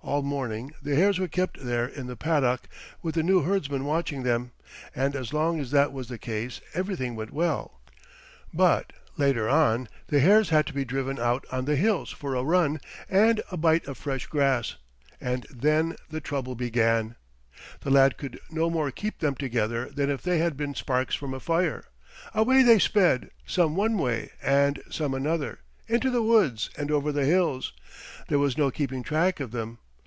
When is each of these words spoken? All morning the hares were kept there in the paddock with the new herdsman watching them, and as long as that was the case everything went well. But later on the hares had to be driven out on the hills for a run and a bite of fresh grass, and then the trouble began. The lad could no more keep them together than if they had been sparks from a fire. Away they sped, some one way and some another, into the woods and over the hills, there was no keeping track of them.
All 0.00 0.22
morning 0.22 0.72
the 0.80 0.94
hares 0.94 1.18
were 1.18 1.26
kept 1.26 1.58
there 1.62 1.84
in 1.84 2.06
the 2.06 2.14
paddock 2.14 2.68
with 3.02 3.16
the 3.16 3.22
new 3.24 3.42
herdsman 3.42 3.84
watching 3.84 4.22
them, 4.22 4.52
and 4.94 5.16
as 5.16 5.32
long 5.32 5.58
as 5.58 5.72
that 5.72 5.92
was 5.92 6.06
the 6.08 6.18
case 6.18 6.60
everything 6.72 7.16
went 7.16 7.32
well. 7.32 7.80
But 8.54 8.92
later 9.16 9.48
on 9.48 9.88
the 10.06 10.20
hares 10.20 10.50
had 10.50 10.66
to 10.68 10.72
be 10.72 10.84
driven 10.84 11.18
out 11.18 11.44
on 11.50 11.64
the 11.64 11.74
hills 11.74 12.12
for 12.12 12.36
a 12.36 12.44
run 12.44 12.80
and 13.10 13.42
a 13.50 13.56
bite 13.56 13.86
of 13.88 13.98
fresh 13.98 14.28
grass, 14.28 14.76
and 15.20 15.48
then 15.50 15.96
the 16.10 16.20
trouble 16.20 16.54
began. 16.54 17.16
The 17.80 17.90
lad 17.90 18.16
could 18.16 18.38
no 18.50 18.70
more 18.70 18.92
keep 18.92 19.18
them 19.18 19.34
together 19.34 19.90
than 19.90 20.10
if 20.10 20.22
they 20.22 20.38
had 20.38 20.56
been 20.56 20.76
sparks 20.76 21.16
from 21.16 21.34
a 21.34 21.40
fire. 21.40 21.86
Away 22.32 22.62
they 22.62 22.78
sped, 22.78 23.30
some 23.48 23.74
one 23.74 23.98
way 23.98 24.30
and 24.40 24.80
some 24.90 25.12
another, 25.12 25.58
into 25.88 26.08
the 26.08 26.22
woods 26.22 26.70
and 26.78 26.92
over 26.92 27.10
the 27.10 27.24
hills, 27.24 27.72
there 28.28 28.38
was 28.38 28.56
no 28.56 28.70
keeping 28.70 29.02
track 29.02 29.40
of 29.40 29.50
them. 29.50 29.78